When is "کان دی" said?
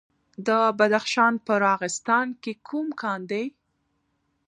3.01-3.45